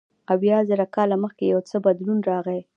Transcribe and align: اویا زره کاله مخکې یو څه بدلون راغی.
اویا 0.33 0.57
زره 0.69 0.85
کاله 0.95 1.15
مخکې 1.23 1.43
یو 1.53 1.59
څه 1.69 1.77
بدلون 1.85 2.19
راغی. 2.29 2.59